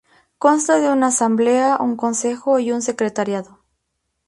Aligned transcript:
Consta 0.39 0.79
de 0.79 0.89
una 0.89 1.09
asamblea, 1.09 1.77
un 1.79 1.95
consejo 1.95 2.57
y 2.57 2.71
un 2.71 2.81
secretariado. 2.81 3.59